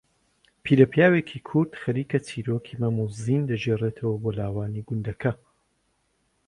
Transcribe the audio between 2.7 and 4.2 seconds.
مەم و زین دەگێڕەتەوە